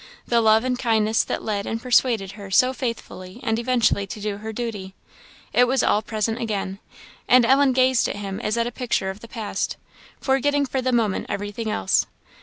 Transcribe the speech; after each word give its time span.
the 0.25 0.41
love 0.41 0.63
and 0.63 0.79
kindness 0.79 1.23
that 1.23 1.43
led 1.43 1.67
and 1.67 1.79
persuaded 1.83 2.31
her 2.31 2.49
so 2.49 2.73
faithfully 2.73 3.39
and 3.43 3.59
eventually 3.59 4.07
to 4.07 4.19
do 4.19 4.37
her 4.37 4.51
duty 4.51 4.95
it 5.53 5.67
was 5.67 5.83
all 5.83 6.01
present 6.01 6.39
again; 6.39 6.79
and 7.27 7.45
Ellen 7.45 7.71
gazed 7.71 8.09
at 8.09 8.15
him 8.15 8.39
as 8.39 8.57
at 8.57 8.65
a 8.65 8.71
picture 8.71 9.11
of 9.11 9.19
the 9.19 9.27
past, 9.27 9.77
forgetting 10.19 10.65
for 10.65 10.81
the 10.81 10.91
moment 10.91 11.27
everything 11.29 11.69
else. 11.69 12.07